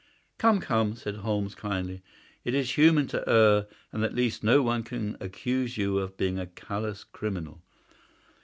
"Come, 0.39 0.59
come," 0.61 0.95
said 0.95 1.17
Holmes, 1.17 1.53
kindly; 1.53 2.01
"it 2.43 2.55
is 2.55 2.71
human 2.75 3.05
to 3.09 3.23
err, 3.29 3.67
and 3.91 4.03
at 4.03 4.15
least 4.15 4.43
no 4.43 4.63
one 4.63 4.81
can 4.81 5.15
accuse 5.21 5.77
you 5.77 5.99
of 5.99 6.17
being 6.17 6.39
a 6.39 6.47
callous 6.47 7.03
criminal. 7.03 7.61